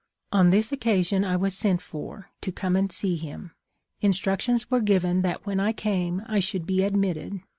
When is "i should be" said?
6.25-6.81